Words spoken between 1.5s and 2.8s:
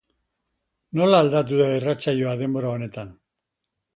da irratsaioa denbora